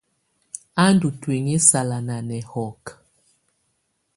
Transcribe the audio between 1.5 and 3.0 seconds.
sala nà nɛhɔkɛ.